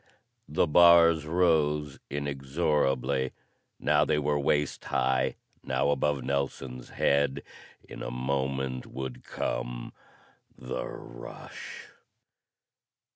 The 0.49 0.65
bars 0.65 1.27
rose 1.27 1.99
inexorably. 2.09 3.33
Now 3.79 4.03
they 4.03 4.17
were 4.17 4.39
waist 4.39 4.85
high.... 4.85 5.35
Now 5.63 5.91
above 5.91 6.23
Nelson's 6.23 6.89
head.... 6.89 7.43
In 7.87 8.01
a 8.01 8.09
moment 8.09 8.87
would 8.87 9.23
come 9.23 9.93
the 10.57 10.87
rush. 10.87 11.89